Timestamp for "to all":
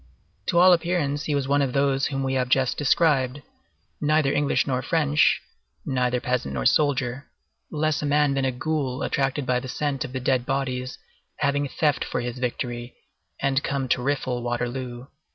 0.47-0.73